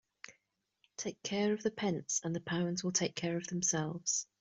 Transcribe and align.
Take 0.97 1.21
care 1.21 1.53
of 1.53 1.61
the 1.61 1.69
pence 1.69 2.21
and 2.23 2.35
the 2.35 2.39
pounds 2.41 2.83
will 2.83 2.91
take 2.91 3.13
care 3.15 3.37
of 3.37 3.45
themselves. 3.45 4.25